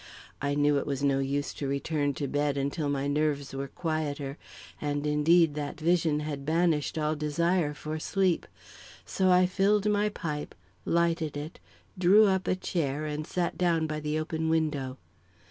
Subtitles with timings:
[0.41, 4.39] I knew it was no use to return to bed until my nerves were quieter;
[4.81, 8.47] and, indeed, that vision had banished all desire for sleep;
[9.05, 11.59] so I filled my pipe, lighted it,
[11.99, 14.97] drew up a chair and sat down by the open window.